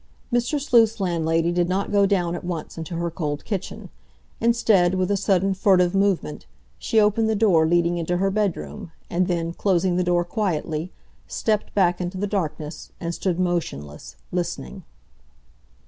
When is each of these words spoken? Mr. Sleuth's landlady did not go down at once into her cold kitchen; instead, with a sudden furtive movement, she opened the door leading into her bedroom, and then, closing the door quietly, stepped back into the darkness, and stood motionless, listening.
Mr. 0.33 0.59
Sleuth's 0.59 0.99
landlady 0.99 1.51
did 1.51 1.69
not 1.69 1.91
go 1.91 2.07
down 2.07 2.33
at 2.33 2.43
once 2.43 2.75
into 2.75 2.95
her 2.95 3.11
cold 3.11 3.45
kitchen; 3.45 3.89
instead, 4.39 4.95
with 4.95 5.11
a 5.11 5.15
sudden 5.15 5.53
furtive 5.53 5.93
movement, 5.93 6.47
she 6.79 6.99
opened 6.99 7.29
the 7.29 7.35
door 7.35 7.67
leading 7.67 7.99
into 7.99 8.17
her 8.17 8.31
bedroom, 8.31 8.91
and 9.11 9.27
then, 9.27 9.53
closing 9.53 9.97
the 9.97 10.03
door 10.03 10.25
quietly, 10.25 10.91
stepped 11.27 11.71
back 11.75 12.01
into 12.01 12.17
the 12.17 12.25
darkness, 12.25 12.91
and 12.99 13.13
stood 13.13 13.39
motionless, 13.39 14.15
listening. 14.31 14.81